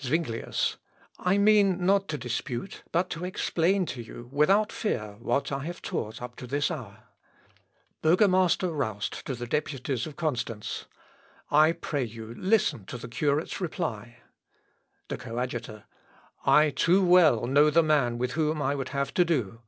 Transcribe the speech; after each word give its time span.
Zuinglius. 0.00 0.76
"I 1.18 1.38
mean 1.38 1.84
not 1.84 2.06
to 2.10 2.16
dispute, 2.16 2.84
but 2.92 3.10
to 3.10 3.24
explain 3.24 3.84
to 3.86 4.00
you, 4.00 4.28
without 4.30 4.70
fear, 4.70 5.16
what 5.18 5.50
I 5.50 5.64
have 5.64 5.82
taught 5.82 6.22
up 6.22 6.36
to 6.36 6.46
this 6.46 6.70
hour." 6.70 7.08
Burgomaster 8.00 8.68
Roust 8.70 9.26
to 9.26 9.34
the 9.34 9.48
Deputies 9.48 10.06
of 10.06 10.14
Constance. 10.14 10.84
"I 11.50 11.72
pray 11.72 12.04
you 12.04 12.32
listen 12.36 12.84
to 12.84 12.96
the 12.96 13.08
curate's 13.08 13.60
reply." 13.60 14.18
The 15.08 15.18
Coadjutor. 15.18 15.82
"I 16.46 16.70
too 16.70 17.04
well 17.04 17.48
know 17.48 17.68
the 17.68 17.82
man 17.82 18.18
with 18.18 18.34
whom 18.34 18.62
I 18.62 18.76
would 18.76 18.90
have 18.90 19.12
to 19.14 19.24
do. 19.24 19.62